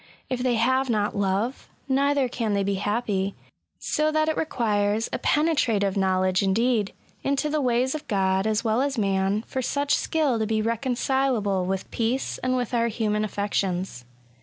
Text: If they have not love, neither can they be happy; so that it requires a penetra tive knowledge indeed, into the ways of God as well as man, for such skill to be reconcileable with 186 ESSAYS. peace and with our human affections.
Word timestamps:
If 0.31 0.41
they 0.41 0.55
have 0.55 0.89
not 0.89 1.15
love, 1.15 1.69
neither 1.87 2.27
can 2.27 2.55
they 2.55 2.63
be 2.63 2.73
happy; 2.81 3.35
so 3.77 4.11
that 4.11 4.29
it 4.29 4.35
requires 4.35 5.07
a 5.13 5.19
penetra 5.19 5.79
tive 5.79 5.95
knowledge 5.95 6.41
indeed, 6.41 6.91
into 7.23 7.51
the 7.51 7.61
ways 7.61 7.93
of 7.93 8.07
God 8.07 8.47
as 8.47 8.63
well 8.63 8.81
as 8.81 8.97
man, 8.97 9.43
for 9.45 9.61
such 9.61 9.93
skill 9.93 10.39
to 10.39 10.47
be 10.47 10.59
reconcileable 10.59 11.65
with 11.67 11.83
186 11.83 11.85
ESSAYS. 11.85 11.95
peace 11.95 12.37
and 12.41 12.57
with 12.57 12.73
our 12.73 12.87
human 12.87 13.23
affections. 13.23 14.05